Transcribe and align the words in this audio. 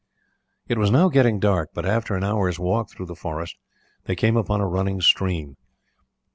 It 0.67 0.79
was 0.79 0.89
now 0.89 1.09
getting 1.09 1.39
dark, 1.39 1.69
but 1.75 1.85
after 1.85 2.15
an 2.15 2.23
hour's 2.23 2.57
walk 2.57 2.89
through 2.89 3.05
the 3.05 3.15
forest 3.15 3.57
they 4.05 4.15
came 4.15 4.35
upon 4.35 4.59
a 4.59 4.65
running 4.67 4.99
stream. 4.99 5.57